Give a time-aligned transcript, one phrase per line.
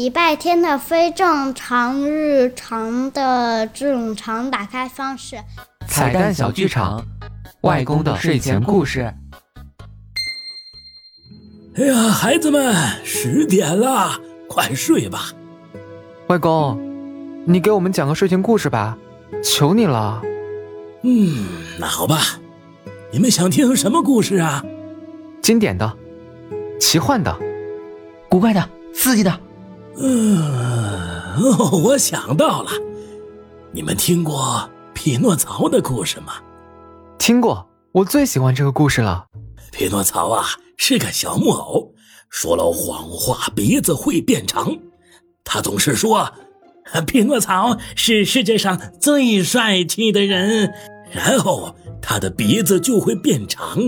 [0.00, 5.36] 礼拜天的非正常日常的正常打开方式。
[5.86, 7.04] 彩蛋小剧场，
[7.60, 9.12] 外公的睡前故事。
[11.76, 12.74] 哎呀，孩子们，
[13.04, 14.18] 十点了，
[14.48, 15.32] 快睡吧。
[16.28, 16.80] 外公，
[17.44, 18.96] 你给我们讲个睡前故事吧，
[19.44, 20.22] 求你了。
[21.02, 21.46] 嗯，
[21.78, 22.40] 那好吧。
[23.12, 24.64] 你们想听什么故事啊？
[25.42, 25.94] 经典的、
[26.80, 27.38] 奇幻的、
[28.30, 29.38] 古怪的、刺激的。
[30.02, 30.40] 嗯，
[31.36, 32.70] 哦，我想到了，
[33.70, 36.36] 你们听过匹诺曹的故事吗？
[37.18, 39.26] 听过，我最喜欢这个故事了。
[39.70, 40.46] 匹诺曹啊，
[40.78, 41.92] 是个小木偶，
[42.30, 44.74] 说了谎话，鼻子会变长。
[45.44, 46.32] 他总是说，
[47.06, 50.72] 匹诺曹是世界上最帅气的人，
[51.12, 53.78] 然后他的鼻子就会变长，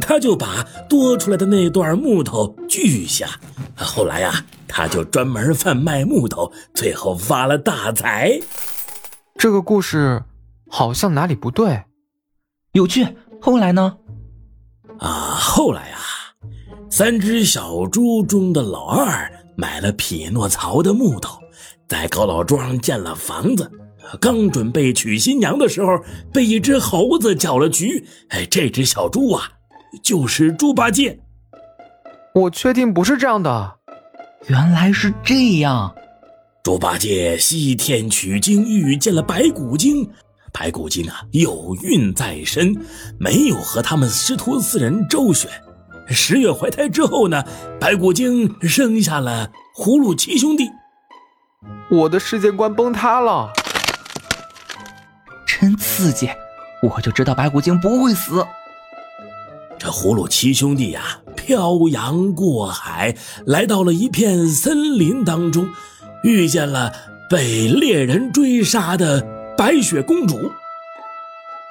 [0.00, 3.28] 他就把多出来的那段木头锯下。
[3.76, 4.42] 后来呀。
[4.74, 8.40] 他就专门贩卖木头，最后发了大财。
[9.36, 10.22] 这个故事
[10.70, 11.84] 好像哪里不对，
[12.72, 13.06] 有趣。
[13.38, 13.98] 后来呢？
[14.98, 16.00] 啊，后来啊，
[16.88, 21.38] 三只小猪中的老二买了匹诺曹的木头，
[21.86, 23.70] 在高老庄建了房子。
[24.20, 28.06] 刚准备娶新娘的时候，被一只猴子搅了局。
[28.30, 29.52] 哎，这只小猪啊，
[30.02, 31.20] 就是猪八戒。
[32.34, 33.81] 我确定不是这样的。
[34.48, 35.94] 原来是这样，
[36.64, 40.10] 猪八戒西天取经遇见了白骨精，
[40.52, 42.76] 白骨精啊有孕在身，
[43.20, 45.48] 没有和他们师徒四人周旋。
[46.08, 47.44] 十月怀胎之后呢，
[47.78, 50.68] 白骨精生下了葫芦七兄弟。
[51.88, 53.52] 我的世界观崩塌了，
[55.46, 56.28] 真刺激！
[56.82, 58.44] 我就知道白骨精不会死。
[59.78, 61.21] 这葫芦七兄弟呀。
[61.44, 65.68] 漂洋过海，来到了一片森林当中，
[66.22, 66.92] 遇见了
[67.28, 69.20] 被猎人追杀的
[69.58, 70.38] 白雪公主。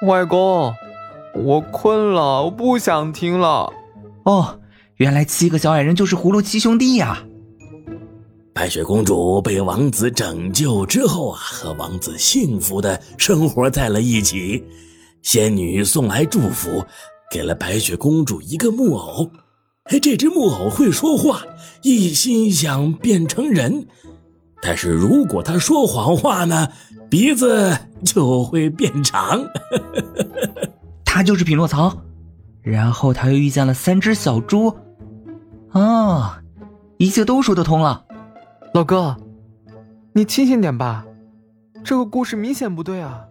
[0.06, 0.74] 外公，
[1.34, 3.72] 我困了，我不想听了。
[4.24, 4.60] 哦，
[4.96, 7.24] 原来七个小矮人就是葫芦七兄弟呀！
[8.52, 14.62] 白雪公主被王子拯救之后啊，和王子幸福的生活在了一起。
[15.22, 16.84] 仙女送来祝福，
[17.30, 19.30] 给了白雪公主一个木偶。
[19.84, 21.42] 哎，这只木偶会说话，
[21.82, 23.86] 一心想变成人，
[24.62, 26.68] 但是如果他说谎话呢，
[27.10, 29.44] 鼻子就会变长。
[31.04, 31.94] 他就是匹诺曹，
[32.62, 34.74] 然后他又遇见了三只小猪，
[35.72, 36.40] 啊，
[36.96, 38.04] 一切都说得通了。
[38.72, 39.16] 老哥，
[40.14, 41.04] 你清醒点吧，
[41.84, 43.26] 这个故事明显不对啊。